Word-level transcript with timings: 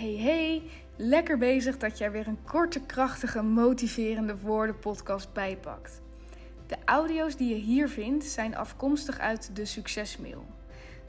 Hey 0.00 0.16
hey, 0.16 0.62
lekker 0.96 1.38
bezig 1.38 1.78
dat 1.78 1.98
jij 1.98 2.10
weer 2.10 2.26
een 2.26 2.44
korte, 2.44 2.80
krachtige, 2.80 3.42
motiverende 3.42 4.38
woorden 4.38 4.78
podcast 4.78 5.32
bijpakt. 5.32 6.02
De 6.66 6.76
audio's 6.84 7.36
die 7.36 7.48
je 7.48 7.60
hier 7.60 7.88
vindt 7.88 8.24
zijn 8.24 8.56
afkomstig 8.56 9.18
uit 9.18 9.56
de 9.56 9.64
Succesmail. 9.64 10.46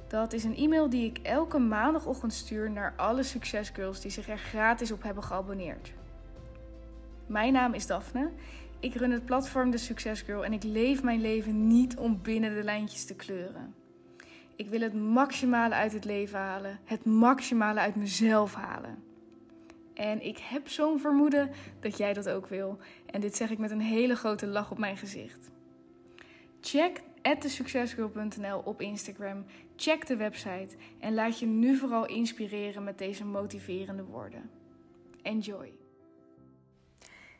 Dat 0.07 0.33
is 0.33 0.43
een 0.43 0.55
e-mail 0.55 0.89
die 0.89 1.05
ik 1.05 1.17
elke 1.17 1.57
maandagochtend 1.57 2.33
stuur 2.33 2.71
naar 2.71 2.93
alle 2.97 3.23
succesgirls 3.23 4.01
die 4.01 4.12
zich 4.12 4.29
er 4.29 4.38
gratis 4.38 4.92
op 4.92 5.03
hebben 5.03 5.23
geabonneerd. 5.23 5.94
Mijn 7.26 7.53
naam 7.53 7.73
is 7.73 7.87
Daphne. 7.87 8.31
Ik 8.79 8.96
run 8.96 9.12
het 9.12 9.26
platform 9.26 9.71
De 9.71 9.78
Succesgirl 9.78 10.46
en 10.46 10.53
ik 10.53 10.63
leef 10.63 11.03
mijn 11.03 11.21
leven 11.21 11.67
niet 11.67 11.97
om 11.97 12.21
binnen 12.21 12.55
de 12.55 12.63
lijntjes 12.63 13.05
te 13.05 13.15
kleuren. 13.15 13.80
Ik 14.56 14.70
wil 14.70 14.81
het 14.81 14.94
maximale 14.94 15.76
uit 15.76 15.94
het 15.94 16.05
leven 16.05 16.40
halen, 16.40 16.80
het 16.84 17.05
maximale 17.05 17.80
uit 17.80 17.95
mezelf 17.95 18.54
halen. 18.54 19.04
En 19.94 20.26
ik 20.26 20.38
heb 20.38 20.68
zo'n 20.68 21.00
vermoeden 21.00 21.50
dat 21.80 21.98
jij 21.98 22.14
dat 22.14 22.30
ook 22.30 22.48
wil. 22.48 22.78
En 23.06 23.22
dit 23.22 23.36
zeg 23.36 23.50
ik 23.50 23.58
met 23.58 23.72
een 23.72 23.82
hele 23.82 24.16
grote 24.16 24.48
lach 24.48 24.72
op 24.72 24.78
mijn 24.78 24.98
gezicht. 24.98 25.50
Check 26.62 27.02
thesuccesgirl.nl 27.40 28.62
op 28.66 28.82
Instagram. 28.82 29.45
Check 29.76 30.08
de 30.08 30.16
website 30.16 30.76
en 31.00 31.14
laat 31.14 31.40
je 31.40 31.45
nu 31.45 31.78
vooral 31.78 32.06
inspireren 32.06 32.84
met 32.84 32.98
deze 32.98 33.26
motiverende 33.26 34.04
woorden. 34.04 34.50
Enjoy. 35.22 35.72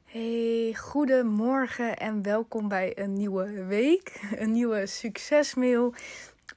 Hey, 0.06 0.76
goedemorgen 0.78 1.98
en 1.98 2.22
welkom 2.22 2.68
bij 2.68 2.98
een 2.98 3.14
nieuwe 3.14 3.66
week, 3.66 4.22
een 4.36 4.52
nieuwe 4.52 4.86
succesmail. 4.86 5.94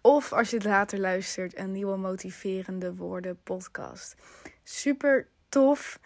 Of 0.01 0.33
als 0.33 0.51
je 0.51 0.57
het 0.57 0.65
later 0.65 0.99
luistert, 0.99 1.59
een 1.59 1.73
nieuwe 1.73 1.97
motiverende 1.97 2.95
woorden 2.95 3.41
podcast. 3.43 4.15
Super 4.63 5.29
tof 5.49 6.01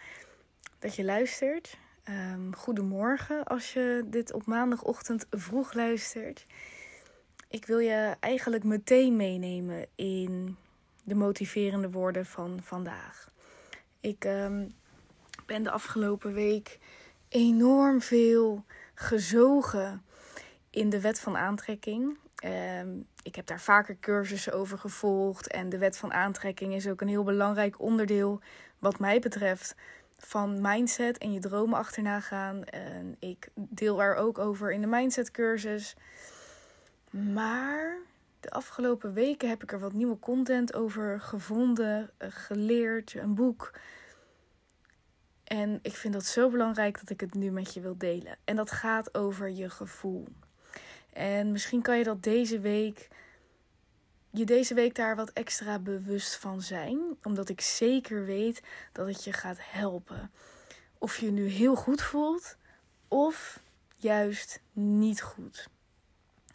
dat 0.79 0.95
je 0.95 1.03
luistert. 1.03 1.77
Um, 2.09 2.55
goedemorgen 2.55 3.43
als 3.43 3.73
je 3.73 4.03
dit 4.05 4.33
op 4.33 4.45
maandagochtend 4.45 5.25
vroeg 5.29 5.73
luistert. 5.73 6.45
Ik 7.47 7.65
wil 7.65 7.79
je 7.79 8.15
eigenlijk 8.19 8.63
meteen 8.63 9.15
meenemen 9.15 9.85
in 9.95 10.57
de 11.03 11.15
motiverende 11.15 11.89
woorden 11.89 12.25
van 12.25 12.59
vandaag. 12.63 13.29
Ik 13.99 14.25
um, 14.25 14.75
ben 15.45 15.63
de 15.63 15.71
afgelopen 15.71 16.33
week 16.33 16.79
enorm 17.29 18.01
veel 18.01 18.65
gezogen 18.93 20.03
in 20.69 20.89
de 20.89 21.01
wet 21.01 21.19
van 21.19 21.37
aantrekking. 21.37 22.17
Um, 22.45 23.07
ik 23.23 23.35
heb 23.35 23.45
daar 23.45 23.61
vaker 23.61 23.97
cursussen 23.99 24.53
over 24.53 24.77
gevolgd. 24.77 25.47
En 25.47 25.69
de 25.69 25.77
wet 25.77 25.97
van 25.97 26.13
aantrekking 26.13 26.73
is 26.73 26.87
ook 26.87 27.01
een 27.01 27.07
heel 27.07 27.23
belangrijk 27.23 27.79
onderdeel, 27.79 28.41
wat 28.79 28.99
mij 28.99 29.19
betreft, 29.19 29.75
van 30.17 30.61
mindset 30.61 31.17
en 31.17 31.33
je 31.33 31.39
dromen 31.39 31.77
achterna 31.77 32.19
gaan. 32.19 32.63
Ik 33.19 33.49
deel 33.53 34.01
er 34.01 34.15
ook 34.15 34.37
over 34.37 34.71
in 34.71 34.81
de 34.81 34.87
mindset 34.87 35.31
cursus. 35.31 35.95
Maar 37.09 37.97
de 38.39 38.49
afgelopen 38.49 39.13
weken 39.13 39.49
heb 39.49 39.63
ik 39.63 39.71
er 39.71 39.79
wat 39.79 39.93
nieuwe 39.93 40.19
content 40.19 40.73
over 40.73 41.19
gevonden, 41.19 42.09
eh, 42.17 42.29
geleerd, 42.31 43.13
een 43.15 43.35
boek. 43.35 43.73
En 45.43 45.79
ik 45.81 45.95
vind 45.95 46.13
dat 46.13 46.25
zo 46.25 46.49
belangrijk 46.49 46.99
dat 46.99 47.09
ik 47.09 47.19
het 47.19 47.33
nu 47.33 47.51
met 47.51 47.73
je 47.73 47.81
wil 47.81 47.97
delen. 47.97 48.37
En 48.43 48.55
dat 48.55 48.71
gaat 48.71 49.15
over 49.15 49.49
je 49.49 49.69
gevoel. 49.69 50.27
En 51.13 51.51
misschien 51.51 51.81
kan 51.81 51.97
je 51.97 52.03
dat 52.03 52.23
deze 52.23 52.59
week, 52.59 53.07
je 54.29 54.45
deze 54.45 54.73
week 54.73 54.95
daar 54.95 55.15
wat 55.15 55.29
extra 55.29 55.79
bewust 55.79 56.35
van 56.35 56.61
zijn. 56.61 56.99
Omdat 57.23 57.49
ik 57.49 57.61
zeker 57.61 58.25
weet 58.25 58.61
dat 58.91 59.07
het 59.07 59.23
je 59.23 59.33
gaat 59.33 59.57
helpen. 59.61 60.31
Of 60.97 61.17
je 61.17 61.31
nu 61.31 61.47
heel 61.47 61.75
goed 61.75 62.01
voelt 62.01 62.57
of 63.07 63.59
juist 63.95 64.61
niet 64.71 65.21
goed. 65.21 65.67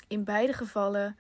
In 0.09 0.25
beide 0.25 0.53
gevallen 0.53 1.17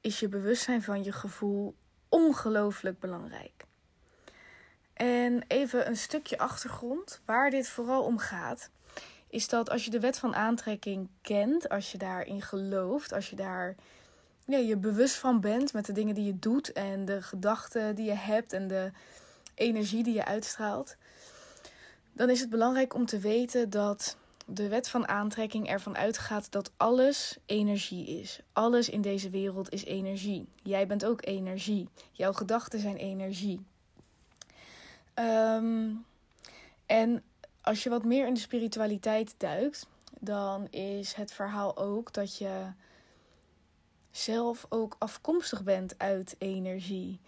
is 0.00 0.20
je 0.20 0.28
bewustzijn 0.28 0.82
van 0.82 1.02
je 1.02 1.12
gevoel 1.12 1.74
ongelooflijk 2.08 2.98
belangrijk. 2.98 3.64
En 4.92 5.44
even 5.48 5.86
een 5.86 5.96
stukje 5.96 6.38
achtergrond 6.38 7.20
waar 7.24 7.50
dit 7.50 7.68
vooral 7.68 8.04
om 8.04 8.18
gaat 8.18 8.70
is 9.32 9.48
dat 9.48 9.70
als 9.70 9.84
je 9.84 9.90
de 9.90 10.00
wet 10.00 10.18
van 10.18 10.34
aantrekking 10.34 11.08
kent, 11.22 11.68
als 11.68 11.92
je 11.92 11.98
daarin 11.98 12.42
gelooft, 12.42 13.12
als 13.12 13.30
je 13.30 13.36
daar 13.36 13.74
je 14.44 14.76
bewust 14.76 15.14
van 15.14 15.40
bent 15.40 15.72
met 15.72 15.86
de 15.86 15.92
dingen 15.92 16.14
die 16.14 16.24
je 16.24 16.38
doet 16.38 16.72
en 16.72 17.04
de 17.04 17.22
gedachten 17.22 17.94
die 17.94 18.04
je 18.04 18.14
hebt 18.14 18.52
en 18.52 18.68
de 18.68 18.90
energie 19.54 20.02
die 20.02 20.14
je 20.14 20.24
uitstraalt, 20.24 20.96
dan 22.12 22.30
is 22.30 22.40
het 22.40 22.50
belangrijk 22.50 22.94
om 22.94 23.06
te 23.06 23.18
weten 23.18 23.70
dat 23.70 24.16
de 24.46 24.68
wet 24.68 24.88
van 24.88 25.08
aantrekking 25.08 25.68
ervan 25.68 25.96
uitgaat 25.96 26.50
dat 26.50 26.72
alles 26.76 27.38
energie 27.46 28.20
is. 28.20 28.40
Alles 28.52 28.88
in 28.88 29.00
deze 29.00 29.30
wereld 29.30 29.72
is 29.72 29.84
energie. 29.84 30.48
Jij 30.62 30.86
bent 30.86 31.04
ook 31.04 31.26
energie. 31.26 31.88
Jouw 32.10 32.32
gedachten 32.32 32.80
zijn 32.80 32.96
energie. 32.96 33.64
Um, 35.14 36.04
en 36.86 37.22
als 37.62 37.82
je 37.82 37.90
wat 37.90 38.04
meer 38.04 38.26
in 38.26 38.34
de 38.34 38.40
spiritualiteit 38.40 39.34
duikt, 39.38 39.86
dan 40.20 40.68
is 40.70 41.12
het 41.12 41.32
verhaal 41.32 41.76
ook 41.76 42.12
dat 42.12 42.36
je 42.36 42.72
zelf 44.10 44.66
ook 44.68 44.96
afkomstig 44.98 45.62
bent 45.62 45.98
uit 45.98 46.34
energie. 46.38 47.20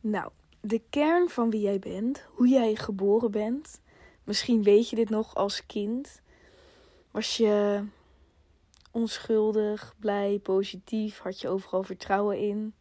Nou, 0.00 0.30
de 0.60 0.82
kern 0.90 1.28
van 1.28 1.50
wie 1.50 1.60
jij 1.60 1.78
bent, 1.78 2.24
hoe 2.30 2.48
jij 2.48 2.74
geboren 2.74 3.30
bent. 3.30 3.80
Misschien 4.24 4.62
weet 4.62 4.88
je 4.88 4.96
dit 4.96 5.10
nog 5.10 5.34
als 5.34 5.66
kind. 5.66 6.20
Was 7.10 7.36
je 7.36 7.84
onschuldig, 8.90 9.94
blij, 9.98 10.38
positief? 10.42 11.18
Had 11.18 11.40
je 11.40 11.48
overal 11.48 11.82
vertrouwen 11.82 12.38
in? 12.38 12.74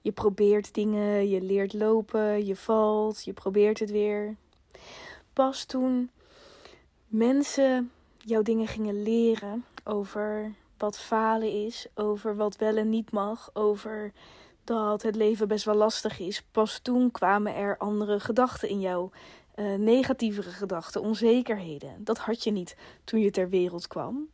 Je 0.00 0.12
probeert 0.12 0.74
dingen, 0.74 1.28
je 1.28 1.40
leert 1.40 1.72
lopen, 1.72 2.44
je 2.46 2.56
valt, 2.56 3.24
je 3.24 3.32
probeert 3.32 3.78
het 3.78 3.90
weer 3.90 4.36
pas 5.32 5.64
toen 5.64 6.10
mensen 7.06 7.90
jouw 8.18 8.42
dingen 8.42 8.66
gingen 8.66 9.02
leren 9.02 9.64
over 9.84 10.54
wat 10.78 10.98
falen 10.98 11.64
is, 11.64 11.86
over 11.94 12.36
wat 12.36 12.56
wel 12.56 12.76
en 12.76 12.88
niet 12.88 13.10
mag, 13.10 13.50
over 13.52 14.12
dat 14.64 15.02
het 15.02 15.16
leven 15.16 15.48
best 15.48 15.64
wel 15.64 15.74
lastig 15.74 16.18
is, 16.18 16.42
pas 16.42 16.78
toen 16.78 17.10
kwamen 17.10 17.54
er 17.54 17.76
andere 17.78 18.20
gedachten 18.20 18.68
in 18.68 18.80
jou. 18.80 19.10
Uh, 19.56 19.74
negatievere 19.74 20.50
gedachten, 20.50 21.00
onzekerheden. 21.00 22.04
Dat 22.04 22.18
had 22.18 22.44
je 22.44 22.50
niet 22.50 22.76
toen 23.04 23.20
je 23.20 23.30
ter 23.30 23.48
wereld 23.48 23.86
kwam. 23.86 24.28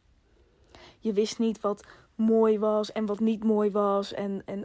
Je 0.98 1.12
wist 1.12 1.38
niet 1.38 1.60
wat 1.60 1.84
mooi 2.14 2.58
was 2.58 2.92
en 2.92 3.06
wat 3.06 3.20
niet 3.20 3.44
mooi 3.44 3.70
was. 3.70 4.12
En, 4.12 4.42
en 4.44 4.64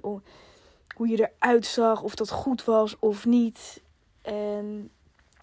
hoe 0.95 1.07
je 1.07 1.29
eruit 1.39 1.65
zag, 1.65 2.01
of 2.01 2.15
dat 2.15 2.29
goed 2.29 2.63
was 2.63 2.99
of 2.99 3.25
niet. 3.25 3.81
En 4.21 4.91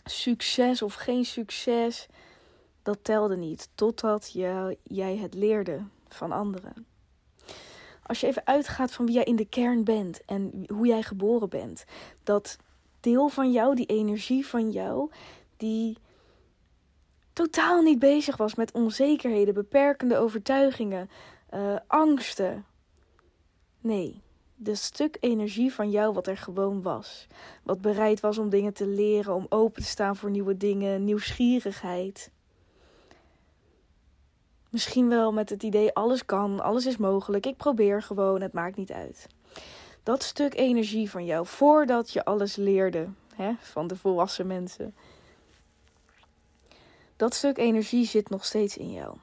succes 0.04 0.82
of 0.82 0.94
geen 0.94 1.24
succes, 1.24 2.06
dat 2.82 2.98
telde 3.02 3.36
niet. 3.36 3.68
Totdat 3.74 4.30
jij 4.82 5.16
het 5.16 5.34
leerde 5.34 5.84
van 6.08 6.32
anderen. 6.32 6.86
Als 8.02 8.20
je 8.20 8.26
even 8.26 8.46
uitgaat 8.46 8.92
van 8.92 9.06
wie 9.06 9.14
jij 9.14 9.24
in 9.24 9.36
de 9.36 9.44
kern 9.44 9.84
bent 9.84 10.24
en 10.24 10.64
hoe 10.66 10.86
jij 10.86 11.02
geboren 11.02 11.48
bent, 11.48 11.84
dat 12.22 12.56
deel 13.00 13.28
van 13.28 13.52
jou, 13.52 13.74
die 13.74 13.86
energie 13.86 14.46
van 14.46 14.70
jou, 14.70 15.10
die 15.56 15.96
totaal 17.32 17.82
niet 17.82 17.98
bezig 17.98 18.36
was 18.36 18.54
met 18.54 18.72
onzekerheden, 18.72 19.54
beperkende 19.54 20.16
overtuigingen, 20.16 21.10
uh, 21.54 21.76
angsten. 21.86 22.64
Nee, 23.80 24.22
de 24.62 24.74
stuk 24.74 25.16
energie 25.20 25.72
van 25.72 25.90
jou 25.90 26.12
wat 26.12 26.26
er 26.26 26.36
gewoon 26.36 26.82
was. 26.82 27.26
Wat 27.62 27.80
bereid 27.80 28.20
was 28.20 28.38
om 28.38 28.48
dingen 28.48 28.72
te 28.72 28.86
leren, 28.86 29.34
om 29.34 29.46
open 29.48 29.82
te 29.82 29.88
staan 29.88 30.16
voor 30.16 30.30
nieuwe 30.30 30.56
dingen, 30.56 31.04
nieuwsgierigheid. 31.04 32.30
Misschien 34.68 35.08
wel 35.08 35.32
met 35.32 35.50
het 35.50 35.62
idee: 35.62 35.94
alles 35.94 36.24
kan, 36.24 36.60
alles 36.60 36.86
is 36.86 36.96
mogelijk, 36.96 37.46
ik 37.46 37.56
probeer 37.56 38.02
gewoon, 38.02 38.40
het 38.40 38.52
maakt 38.52 38.76
niet 38.76 38.92
uit. 38.92 39.26
Dat 40.02 40.22
stuk 40.22 40.54
energie 40.54 41.10
van 41.10 41.24
jou, 41.24 41.46
voordat 41.46 42.12
je 42.12 42.24
alles 42.24 42.56
leerde 42.56 43.08
hè, 43.34 43.52
van 43.60 43.86
de 43.86 43.96
volwassen 43.96 44.46
mensen. 44.46 44.94
Dat 47.16 47.34
stuk 47.34 47.58
energie 47.58 48.06
zit 48.06 48.30
nog 48.30 48.44
steeds 48.44 48.76
in 48.76 48.92
jou. 48.92 49.16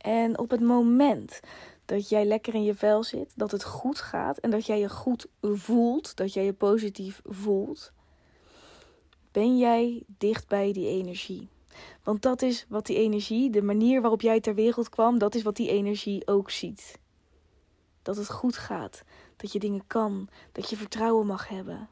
En 0.00 0.38
op 0.38 0.50
het 0.50 0.60
moment 0.60 1.40
dat 1.90 2.08
jij 2.08 2.24
lekker 2.24 2.54
in 2.54 2.62
je 2.62 2.74
vel 2.74 3.04
zit, 3.04 3.32
dat 3.36 3.50
het 3.50 3.64
goed 3.64 4.00
gaat 4.00 4.38
en 4.38 4.50
dat 4.50 4.66
jij 4.66 4.78
je 4.78 4.88
goed 4.88 5.26
voelt, 5.40 6.16
dat 6.16 6.32
jij 6.32 6.44
je 6.44 6.52
positief 6.52 7.20
voelt, 7.24 7.92
ben 9.32 9.58
jij 9.58 10.02
dicht 10.06 10.48
bij 10.48 10.72
die 10.72 10.86
energie. 10.86 11.48
Want 12.02 12.22
dat 12.22 12.42
is 12.42 12.66
wat 12.68 12.86
die 12.86 12.96
energie, 12.96 13.50
de 13.50 13.62
manier 13.62 14.00
waarop 14.00 14.20
jij 14.20 14.40
ter 14.40 14.54
wereld 14.54 14.88
kwam, 14.88 15.18
dat 15.18 15.34
is 15.34 15.42
wat 15.42 15.56
die 15.56 15.68
energie 15.68 16.26
ook 16.26 16.50
ziet. 16.50 16.98
Dat 18.02 18.16
het 18.16 18.30
goed 18.30 18.56
gaat, 18.56 19.02
dat 19.36 19.52
je 19.52 19.58
dingen 19.58 19.86
kan, 19.86 20.28
dat 20.52 20.70
je 20.70 20.76
vertrouwen 20.76 21.26
mag 21.26 21.48
hebben. 21.48 21.88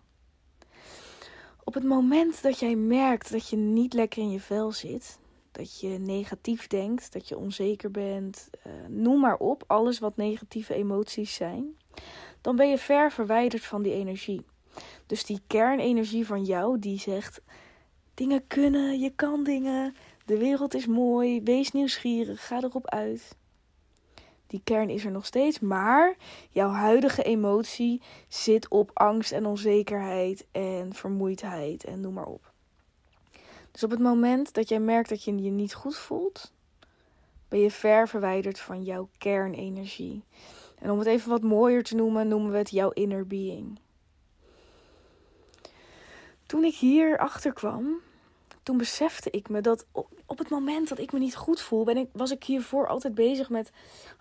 Op 1.65 1.75
het 1.75 1.85
moment 1.85 2.43
dat 2.43 2.59
jij 2.59 2.77
merkt 2.77 3.33
dat 3.33 3.49
je 3.49 3.57
niet 3.57 3.93
lekker 3.93 4.23
in 4.23 4.31
je 4.31 4.41
vel 4.41 4.73
zit, 4.73 5.19
dat 5.53 5.81
je 5.81 5.89
negatief 5.89 6.67
denkt, 6.67 7.13
dat 7.13 7.29
je 7.29 7.39
onzeker 7.39 7.91
bent, 7.91 8.51
uh, 8.67 8.73
noem 8.89 9.21
maar 9.21 9.37
op, 9.37 9.65
alles 9.67 9.99
wat 9.99 10.17
negatieve 10.17 10.75
emoties 10.75 11.35
zijn, 11.35 11.77
dan 12.41 12.57
ben 12.57 12.71
je 12.71 12.79
ver 12.79 13.13
verwijderd 13.13 13.65
van 13.65 13.83
die 13.83 13.93
energie. 13.93 14.45
Dus 15.07 15.25
die 15.25 15.41
kernenergie 15.47 16.27
van 16.27 16.45
jou 16.45 16.79
die 16.79 16.99
zegt: 16.99 17.41
dingen 18.15 18.47
kunnen, 18.47 18.99
je 18.99 19.11
kan 19.11 19.45
dingen, 19.45 19.95
de 20.25 20.39
wereld 20.39 20.75
is 20.75 20.87
mooi, 20.87 21.43
wees 21.43 21.73
nieuwsgierig, 21.73 22.47
ga 22.47 22.63
erop 22.63 22.89
uit. 22.89 23.37
Die 24.47 24.61
kern 24.65 24.91
is 24.91 25.05
er 25.05 25.11
nog 25.11 25.27
steeds, 25.27 25.61
maar 25.61 26.17
jouw 26.51 26.71
huidige 26.71 27.23
emotie 27.23 28.03
zit 28.29 28.69
op 28.69 28.91
angst 28.95 29.33
en 29.33 29.47
onzekerheid 29.47 30.47
en 30.53 30.95
vermoeidheid 30.95 31.85
en 31.85 32.01
noem 32.01 32.15
maar 32.15 32.27
op. 32.27 32.48
Dus 33.79 33.87
op 33.87 33.93
het 33.93 34.09
moment 34.09 34.55
dat 34.55 34.69
jij 34.69 34.81
merkt 34.81 35.09
dat 35.09 35.25
je 35.25 35.43
je 35.43 35.51
niet 35.51 35.75
goed 35.75 35.97
voelt, 35.97 36.53
ben 37.49 37.61
je 37.61 37.71
ver 37.71 38.09
verwijderd 38.09 38.61
van 38.61 38.83
jouw 38.83 39.09
kernenergie. 39.19 40.25
En 40.79 40.91
om 40.91 40.99
het 40.99 41.07
even 41.07 41.31
wat 41.31 41.43
mooier 41.43 41.83
te 41.83 41.95
noemen, 41.95 42.29
noemen 42.29 42.53
we 42.53 42.59
het 42.59 42.71
jouw 42.71 42.91
inner 42.91 43.27
being. 43.27 43.79
Toen 46.47 46.65
ik 46.65 46.75
hier 46.75 47.19
achter 47.19 47.53
kwam, 47.53 48.01
toen 48.63 48.77
besefte 48.77 49.31
ik 49.31 49.49
me 49.49 49.61
dat 49.61 49.87
op 50.27 50.39
het 50.39 50.49
moment 50.49 50.89
dat 50.89 50.99
ik 50.99 51.13
me 51.13 51.19
niet 51.19 51.37
goed 51.37 51.61
voel, 51.61 51.85
ben 51.85 51.97
ik, 51.97 52.09
was 52.13 52.31
ik 52.31 52.45
hiervoor 52.45 52.89
altijd 52.89 53.15
bezig 53.15 53.51
met: 53.51 53.71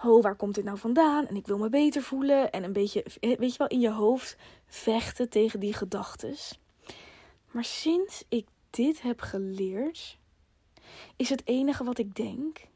oh, 0.06 0.24
waar 0.24 0.36
komt 0.36 0.56
dit 0.56 0.64
nou 0.64 0.78
vandaan? 0.78 1.28
En 1.28 1.36
ik 1.36 1.48
wil 1.48 1.58
me 1.58 1.70
beter 1.70 2.02
voelen. 2.02 2.52
En 2.52 2.64
een 2.64 2.74
beetje, 2.74 3.04
eh, 3.04 3.38
weet 3.38 3.52
je 3.52 3.58
wel, 3.58 3.68
in 3.68 3.80
je 3.80 3.92
hoofd 3.92 4.38
vechten 4.68 5.30
tegen 5.30 5.60
die 5.60 5.74
gedachten. 5.74 6.36
Maar 7.52 7.66
sinds 7.66 8.24
ik 8.30 8.48
dit 8.70 9.02
heb 9.02 9.22
geleerd, 9.22 10.18
is 11.16 11.30
het 11.30 11.42
enige 11.46 11.84
wat 11.84 11.98
ik 11.98 12.16
denk: 12.16 12.68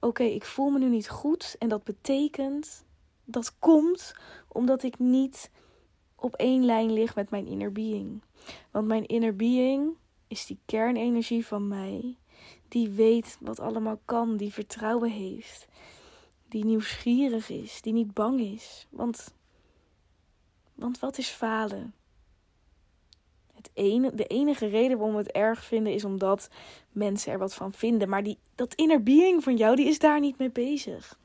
oké, 0.00 0.22
ik 0.22 0.44
voel 0.44 0.70
me 0.70 0.78
nu 0.78 0.88
niet 0.88 1.08
goed. 1.08 1.56
En 1.58 1.68
dat 1.68 1.84
betekent, 1.84 2.84
dat 3.24 3.58
komt 3.58 4.14
omdat 4.48 4.82
ik 4.82 4.98
niet 4.98 5.50
op 6.14 6.34
één 6.34 6.64
lijn 6.64 6.92
lig 6.92 7.14
met 7.14 7.30
mijn 7.30 7.46
inner 7.46 7.72
being. 7.72 8.22
Want 8.70 8.86
mijn 8.86 9.06
inner 9.06 9.36
being 9.36 9.96
is 10.28 10.46
die 10.46 10.58
kernenergie 10.64 11.46
van 11.46 11.68
mij, 11.68 12.16
die 12.68 12.88
weet 12.88 13.36
wat 13.40 13.60
allemaal 13.60 14.00
kan, 14.04 14.36
die 14.36 14.52
vertrouwen 14.52 15.10
heeft, 15.10 15.66
die 16.48 16.64
nieuwsgierig 16.64 17.50
is, 17.50 17.82
die 17.82 17.92
niet 17.92 18.14
bang 18.14 18.40
is. 18.40 18.86
Want, 18.90 19.34
want 20.74 20.98
wat 20.98 21.18
is 21.18 21.28
falen? 21.28 21.94
Het 23.58 23.70
ene, 23.74 24.14
de 24.14 24.26
enige 24.26 24.66
reden 24.66 24.96
waarom 24.98 25.16
we 25.16 25.22
het 25.22 25.32
erg 25.32 25.64
vinden 25.64 25.92
is 25.92 26.04
omdat 26.04 26.50
mensen 26.92 27.32
er 27.32 27.38
wat 27.38 27.54
van 27.54 27.72
vinden. 27.72 28.08
Maar 28.08 28.22
die, 28.22 28.38
dat 28.54 28.74
inner 28.74 29.02
being 29.02 29.42
van 29.42 29.56
jou, 29.56 29.76
die 29.76 29.86
is 29.86 29.98
daar 29.98 30.20
niet 30.20 30.38
mee 30.38 30.50
bezig. 30.50 31.18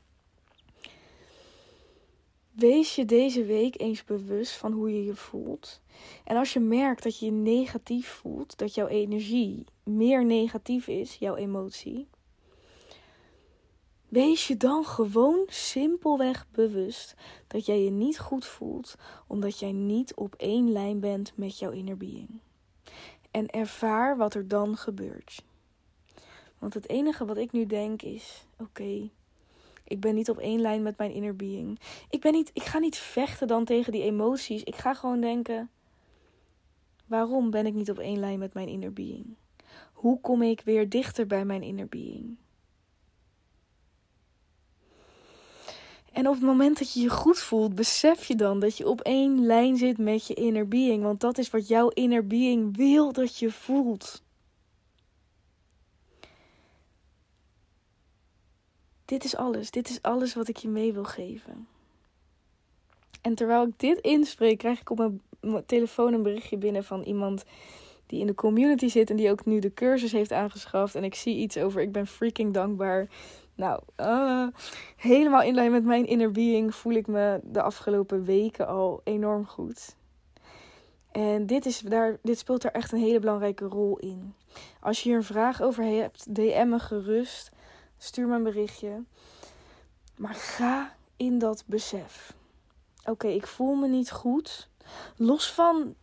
Wees 2.50 2.94
je 2.94 3.04
deze 3.04 3.44
week 3.44 3.80
eens 3.80 4.04
bewust 4.04 4.52
van 4.52 4.72
hoe 4.72 4.94
je 4.94 5.04
je 5.04 5.14
voelt. 5.14 5.80
En 6.24 6.36
als 6.36 6.52
je 6.52 6.60
merkt 6.60 7.02
dat 7.02 7.18
je 7.18 7.26
je 7.26 7.32
negatief 7.32 8.08
voelt, 8.08 8.58
dat 8.58 8.74
jouw 8.74 8.86
energie 8.86 9.64
meer 9.82 10.24
negatief 10.24 10.88
is, 10.88 11.14
jouw 11.14 11.36
emotie, 11.36 12.08
wees 14.14 14.46
je 14.46 14.56
dan 14.56 14.84
gewoon 14.84 15.44
simpelweg 15.46 16.46
bewust 16.50 17.14
dat 17.46 17.66
jij 17.66 17.82
je 17.82 17.90
niet 17.90 18.18
goed 18.18 18.46
voelt, 18.46 18.94
omdat 19.26 19.58
jij 19.58 19.72
niet 19.72 20.14
op 20.14 20.34
één 20.34 20.72
lijn 20.72 21.00
bent 21.00 21.32
met 21.36 21.58
jouw 21.58 21.70
inner 21.70 21.96
being. 21.96 22.40
En 23.30 23.50
ervaar 23.50 24.16
wat 24.16 24.34
er 24.34 24.48
dan 24.48 24.76
gebeurt. 24.76 25.44
Want 26.58 26.74
het 26.74 26.88
enige 26.88 27.24
wat 27.24 27.36
ik 27.36 27.52
nu 27.52 27.66
denk 27.66 28.02
is: 28.02 28.46
oké, 28.58 29.10
ik 29.84 30.00
ben 30.00 30.14
niet 30.14 30.30
op 30.30 30.38
één 30.38 30.60
lijn 30.60 30.82
met 30.82 30.98
mijn 30.98 31.12
inner 31.12 31.36
being. 31.36 31.80
Ik, 32.10 32.20
ben 32.20 32.32
niet, 32.32 32.50
ik 32.52 32.62
ga 32.62 32.78
niet 32.78 32.96
vechten 32.96 33.46
dan 33.46 33.64
tegen 33.64 33.92
die 33.92 34.02
emoties. 34.02 34.62
Ik 34.62 34.76
ga 34.76 34.94
gewoon 34.94 35.20
denken: 35.20 35.70
waarom 37.06 37.50
ben 37.50 37.66
ik 37.66 37.74
niet 37.74 37.90
op 37.90 37.98
één 37.98 38.18
lijn 38.18 38.38
met 38.38 38.54
mijn 38.54 38.68
inner 38.68 38.92
being? 38.92 39.36
Hoe 39.92 40.20
kom 40.20 40.42
ik 40.42 40.60
weer 40.60 40.88
dichter 40.88 41.26
bij 41.26 41.44
mijn 41.44 41.62
inner 41.62 41.88
being? 41.88 42.36
En 46.14 46.28
op 46.28 46.34
het 46.34 46.42
moment 46.42 46.78
dat 46.78 46.92
je 46.92 47.00
je 47.00 47.10
goed 47.10 47.38
voelt, 47.38 47.74
besef 47.74 48.24
je 48.24 48.34
dan 48.34 48.60
dat 48.60 48.76
je 48.76 48.88
op 48.88 49.00
één 49.00 49.46
lijn 49.46 49.76
zit 49.76 49.98
met 49.98 50.26
je 50.26 50.34
inner 50.34 50.68
being. 50.68 51.02
Want 51.02 51.20
dat 51.20 51.38
is 51.38 51.50
wat 51.50 51.68
jouw 51.68 51.88
inner 51.88 52.26
being 52.26 52.76
wil 52.76 53.12
dat 53.12 53.38
je 53.38 53.50
voelt. 53.50 54.22
Dit 59.04 59.24
is 59.24 59.36
alles. 59.36 59.70
Dit 59.70 59.88
is 59.88 60.02
alles 60.02 60.34
wat 60.34 60.48
ik 60.48 60.56
je 60.56 60.68
mee 60.68 60.92
wil 60.92 61.04
geven. 61.04 61.66
En 63.20 63.34
terwijl 63.34 63.66
ik 63.66 63.78
dit 63.78 63.98
inspreek, 63.98 64.58
krijg 64.58 64.80
ik 64.80 64.90
op 64.90 65.10
mijn 65.40 65.66
telefoon 65.66 66.12
een 66.12 66.22
berichtje 66.22 66.56
binnen 66.56 66.84
van 66.84 67.02
iemand 67.02 67.44
die 68.06 68.20
in 68.20 68.26
de 68.26 68.34
community 68.34 68.88
zit 68.88 69.10
en 69.10 69.16
die 69.16 69.30
ook 69.30 69.44
nu 69.44 69.58
de 69.58 69.74
cursus 69.74 70.12
heeft 70.12 70.32
aangeschaft. 70.32 70.94
En 70.94 71.04
ik 71.04 71.14
zie 71.14 71.36
iets 71.36 71.56
over 71.56 71.80
ik 71.80 71.92
ben 71.92 72.06
freaking 72.06 72.54
dankbaar. 72.54 73.08
Nou, 73.54 73.80
uh, 74.00 74.46
helemaal 74.96 75.42
in 75.42 75.54
lijn 75.54 75.70
met 75.70 75.84
mijn 75.84 76.06
inner 76.06 76.30
being 76.30 76.74
voel 76.74 76.92
ik 76.92 77.06
me 77.06 77.40
de 77.42 77.62
afgelopen 77.62 78.24
weken 78.24 78.66
al 78.66 79.00
enorm 79.04 79.46
goed. 79.46 79.96
En 81.12 81.46
dit, 81.46 81.66
is 81.66 81.78
daar, 81.78 82.18
dit 82.22 82.38
speelt 82.38 82.62
daar 82.62 82.72
echt 82.72 82.92
een 82.92 82.98
hele 82.98 83.18
belangrijke 83.18 83.64
rol 83.64 83.98
in. 83.98 84.34
Als 84.80 85.02
je 85.02 85.08
hier 85.08 85.18
een 85.18 85.24
vraag 85.24 85.62
over 85.62 85.84
hebt, 85.84 86.34
DM 86.34 86.66
me 86.68 86.78
gerust. 86.78 87.50
Stuur 87.98 88.26
me 88.26 88.34
een 88.34 88.42
berichtje. 88.42 89.02
Maar 90.16 90.34
ga 90.34 90.94
in 91.16 91.38
dat 91.38 91.64
besef. 91.66 92.34
Oké, 93.04 93.26
ik 93.26 93.46
voel 93.46 93.74
me 93.74 93.88
niet 93.88 94.10
goed. 94.10 94.68
Los 95.16 95.52
van 95.52 95.94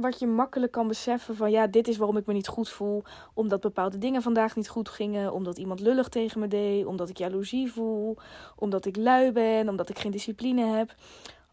wat 0.00 0.18
je 0.18 0.26
makkelijk 0.26 0.72
kan 0.72 0.88
beseffen 0.88 1.36
van 1.36 1.50
ja, 1.50 1.66
dit 1.66 1.88
is 1.88 1.96
waarom 1.96 2.16
ik 2.16 2.26
me 2.26 2.32
niet 2.32 2.48
goed 2.48 2.68
voel. 2.68 3.02
Omdat 3.34 3.60
bepaalde 3.60 3.98
dingen 3.98 4.22
vandaag 4.22 4.56
niet 4.56 4.68
goed 4.68 4.88
gingen. 4.88 5.32
Omdat 5.32 5.58
iemand 5.58 5.80
lullig 5.80 6.08
tegen 6.08 6.40
me 6.40 6.48
deed. 6.48 6.86
Omdat 6.86 7.08
ik 7.08 7.18
jaloezie 7.18 7.72
voel. 7.72 8.16
Omdat 8.56 8.86
ik 8.86 8.96
lui 8.96 9.32
ben. 9.32 9.68
Omdat 9.68 9.88
ik 9.88 9.98
geen 9.98 10.10
discipline 10.10 10.64
heb. 10.64 10.94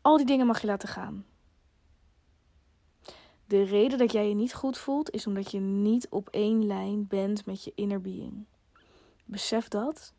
Al 0.02 0.18
die 0.18 0.26
dingen 0.26 0.46
mag 0.46 0.62
je 0.62 0.68
laten 0.68 0.90
gaan. 0.90 1.26
De 3.48 3.64
reden 3.64 3.98
dat 3.98 4.12
jij 4.12 4.30
je 4.30 4.36
niet 4.36 4.54
goed 4.54 4.78
voelt 4.78 5.10
is 5.10 5.28
omdat 5.28 5.52
je 5.52 5.60
niet 5.60 6.10
op 6.10 6.30
één 6.30 6.66
lijn 6.66 7.08
bent 7.08 7.46
met 7.46 7.64
je 7.64 7.72
inner 7.76 8.02
being. 8.02 8.46
Besef 9.26 9.68
dat. 9.68 10.14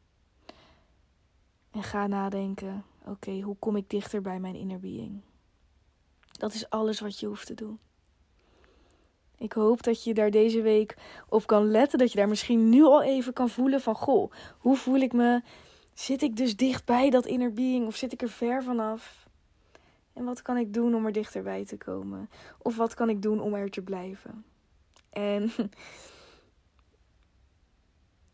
En 1.70 1.82
ga 1.82 2.06
nadenken: 2.06 2.84
oké, 3.06 3.40
hoe 3.40 3.56
kom 3.58 3.76
ik 3.76 3.90
dichter 3.90 4.22
bij 4.22 4.40
mijn 4.40 4.54
inner 4.54 4.80
being? 4.80 5.22
Dat 6.38 6.54
is 6.54 6.70
alles 6.70 7.00
wat 7.00 7.20
je 7.20 7.26
hoeft 7.26 7.46
te 7.46 7.54
doen. 7.54 7.78
Ik 9.38 9.52
hoop 9.52 9.82
dat 9.82 10.04
je 10.04 10.14
daar 10.14 10.30
deze 10.30 10.62
week 10.62 10.96
op 11.28 11.46
kan 11.46 11.70
letten. 11.70 11.98
Dat 11.98 12.12
je 12.12 12.18
daar 12.18 12.28
misschien 12.28 12.68
nu 12.68 12.82
al 12.82 13.02
even 13.02 13.32
kan 13.32 13.48
voelen 13.48 13.80
van... 13.80 13.94
Goh, 13.94 14.32
hoe 14.58 14.76
voel 14.76 15.00
ik 15.00 15.12
me? 15.12 15.42
Zit 15.94 16.22
ik 16.22 16.36
dus 16.36 16.56
dichtbij 16.56 17.10
dat 17.10 17.26
inner 17.26 17.52
being 17.52 17.86
of 17.86 17.96
zit 17.96 18.12
ik 18.12 18.22
er 18.22 18.28
ver 18.28 18.62
vanaf? 18.62 19.28
En 20.12 20.24
wat 20.24 20.42
kan 20.42 20.56
ik 20.56 20.74
doen 20.74 20.94
om 20.94 21.06
er 21.06 21.12
dichterbij 21.12 21.64
te 21.64 21.76
komen? 21.76 22.30
Of 22.58 22.76
wat 22.76 22.94
kan 22.94 23.08
ik 23.08 23.22
doen 23.22 23.40
om 23.40 23.54
er 23.54 23.70
te 23.70 23.82
blijven? 23.82 24.44
En 25.10 25.50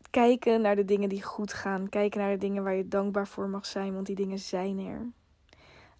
kijken 0.09 0.61
naar 0.61 0.75
de 0.75 0.85
dingen 0.85 1.09
die 1.09 1.23
goed 1.23 1.53
gaan. 1.53 1.89
Kijken 1.89 2.19
naar 2.19 2.31
de 2.31 2.37
dingen 2.37 2.63
waar 2.63 2.75
je 2.75 2.87
dankbaar 2.87 3.27
voor 3.27 3.49
mag 3.49 3.65
zijn, 3.65 3.93
want 3.93 4.05
die 4.05 4.15
dingen 4.15 4.39
zijn 4.39 4.79
er. 4.79 5.11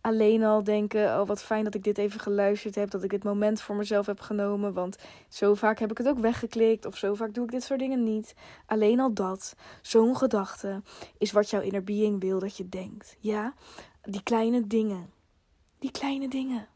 Alleen 0.06 0.44
al 0.44 0.64
denken, 0.64 1.20
oh 1.20 1.28
wat 1.28 1.44
fijn 1.44 1.64
dat 1.64 1.76
ik 1.76 1.84
dit 1.84 1.98
even 1.98 2.20
geluisterd 2.20 2.76
heb, 2.76 2.90
dat 2.90 3.04
ik 3.04 3.12
het 3.12 3.24
moment 3.24 3.62
voor 3.62 3.76
mezelf 3.76 4.06
heb 4.06 4.20
genomen, 4.20 4.74
want 4.74 4.98
zo 5.30 5.54
vaak 5.54 5.80
heb 5.80 5.92
ik 5.92 5.98
het 5.98 6.08
ook 6.08 6.20
weggeklikt 6.20 6.86
of 6.86 6.98
zo 6.98 7.14
vaak 7.14 7.34
doe 7.34 7.44
ik 7.44 7.52
dit 7.52 7.64
soort 7.64 7.80
dingen 7.80 8.04
niet. 8.04 8.36
Alleen 8.66 9.00
al 9.00 9.14
dat, 9.14 9.56
zo'n 9.82 10.16
gedachte, 10.16 10.82
is 11.18 11.32
wat 11.32 11.50
jouw 11.50 11.62
inner 11.62 11.84
being 11.84 12.22
wil 12.22 12.40
dat 12.40 12.58
je 12.58 12.70
denkt. 12.70 13.16
Ja, 13.20 13.54
die 14.02 14.24
kleine 14.24 14.68
dingen. 14.68 15.10
Die 15.80 15.92
kleine 15.92 16.28
dingen. 16.28 16.68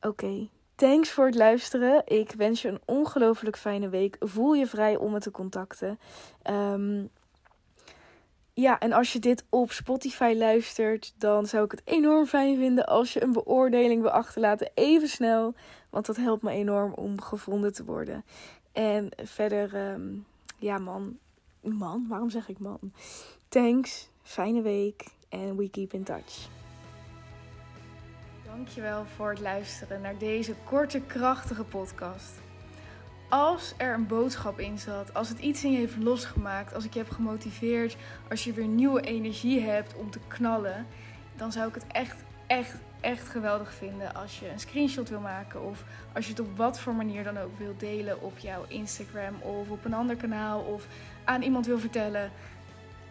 Oké, 0.00 0.48
Thanks 0.74 1.10
voor 1.10 1.26
het 1.26 1.34
luisteren. 1.34 2.02
Ik 2.04 2.32
wens 2.32 2.62
je 2.62 2.68
een 2.68 2.80
ongelooflijk 2.84 3.56
fijne 3.56 3.88
week. 3.88 4.16
Voel 4.20 4.54
je 4.54 4.66
vrij 4.66 4.96
om 4.96 5.12
me 5.12 5.18
te 5.18 5.30
contacten. 5.30 5.98
Ehm, 6.42 7.04
ja, 8.60 8.78
en 8.78 8.92
als 8.92 9.12
je 9.12 9.18
dit 9.18 9.44
op 9.48 9.72
Spotify 9.72 10.34
luistert, 10.36 11.14
dan 11.18 11.46
zou 11.46 11.64
ik 11.64 11.70
het 11.70 11.82
enorm 11.84 12.26
fijn 12.26 12.56
vinden 12.56 12.86
als 12.86 13.12
je 13.12 13.22
een 13.22 13.32
beoordeling 13.32 14.02
wil 14.02 14.10
achterlaten. 14.10 14.70
Even 14.74 15.08
snel, 15.08 15.54
want 15.90 16.06
dat 16.06 16.16
helpt 16.16 16.42
me 16.42 16.50
enorm 16.50 16.92
om 16.92 17.20
gevonden 17.20 17.72
te 17.72 17.84
worden. 17.84 18.24
En 18.72 19.08
verder, 19.22 19.74
ehm, 19.74 20.06
ja 20.56 20.78
man, 20.78 21.18
man, 21.60 22.06
waarom 22.08 22.30
zeg 22.30 22.48
ik 22.48 22.58
man? 22.58 22.92
Thanks, 23.48 24.08
fijne 24.22 24.62
week 24.62 25.06
en 25.28 25.56
we 25.56 25.70
keep 25.70 25.92
in 25.92 26.04
touch. 26.04 26.48
Dankjewel 28.44 29.04
voor 29.04 29.30
het 29.30 29.40
luisteren 29.40 30.00
naar 30.00 30.18
deze 30.18 30.54
korte, 30.64 31.00
krachtige 31.00 31.64
podcast. 31.64 32.32
Als 33.28 33.74
er 33.76 33.94
een 33.94 34.06
boodschap 34.06 34.58
in 34.58 34.78
zat, 34.78 35.14
als 35.14 35.28
het 35.28 35.38
iets 35.38 35.64
in 35.64 35.72
je 35.72 35.78
heeft 35.78 35.96
losgemaakt, 35.96 36.74
als 36.74 36.84
ik 36.84 36.92
je 36.92 36.98
heb 36.98 37.10
gemotiveerd, 37.10 37.96
als 38.30 38.44
je 38.44 38.52
weer 38.52 38.66
nieuwe 38.66 39.00
energie 39.00 39.60
hebt 39.60 39.94
om 39.94 40.10
te 40.10 40.18
knallen, 40.28 40.86
dan 41.36 41.52
zou 41.52 41.68
ik 41.68 41.74
het 41.74 41.86
echt, 41.86 42.16
echt, 42.46 42.74
echt 43.00 43.28
geweldig 43.28 43.74
vinden 43.74 44.14
als 44.14 44.38
je 44.38 44.50
een 44.50 44.60
screenshot 44.60 45.08
wil 45.08 45.20
maken 45.20 45.64
of 45.64 45.84
als 46.14 46.24
je 46.24 46.30
het 46.30 46.40
op 46.40 46.56
wat 46.56 46.80
voor 46.80 46.94
manier 46.94 47.24
dan 47.24 47.38
ook 47.38 47.58
wil 47.58 47.74
delen 47.78 48.22
op 48.22 48.38
jouw 48.38 48.64
Instagram 48.68 49.34
of 49.40 49.70
op 49.70 49.84
een 49.84 49.94
ander 49.94 50.16
kanaal 50.16 50.60
of 50.60 50.86
aan 51.24 51.42
iemand 51.42 51.66
wil 51.66 51.78
vertellen. 51.78 52.30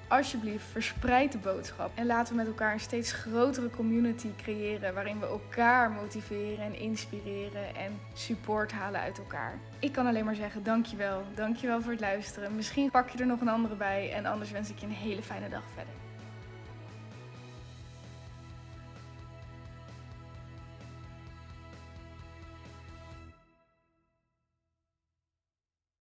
Alsjeblieft, 0.09 0.65
verspreid 0.71 1.31
de 1.31 1.37
boodschap 1.37 1.91
en 1.95 2.05
laten 2.05 2.33
we 2.33 2.39
met 2.39 2.47
elkaar 2.47 2.73
een 2.73 2.79
steeds 2.79 3.11
grotere 3.11 3.69
community 3.69 4.27
creëren 4.37 4.93
waarin 4.93 5.19
we 5.19 5.25
elkaar 5.25 5.91
motiveren 5.91 6.65
en 6.65 6.79
inspireren 6.79 7.75
en 7.75 7.99
support 8.13 8.71
halen 8.71 8.99
uit 8.99 9.17
elkaar. 9.17 9.59
Ik 9.79 9.91
kan 9.91 10.05
alleen 10.05 10.25
maar 10.25 10.35
zeggen 10.35 10.63
dankjewel. 10.63 11.23
Dankjewel 11.35 11.81
voor 11.81 11.91
het 11.91 12.01
luisteren. 12.01 12.55
Misschien 12.55 12.91
pak 12.91 13.09
je 13.09 13.17
er 13.17 13.25
nog 13.25 13.41
een 13.41 13.47
andere 13.47 13.75
bij 13.75 14.11
en 14.13 14.25
anders 14.25 14.51
wens 14.51 14.69
ik 14.69 14.79
je 14.79 14.85
een 14.85 14.91
hele 14.91 15.23
fijne 15.23 15.49
dag 15.49 15.63
verder. 15.73 16.06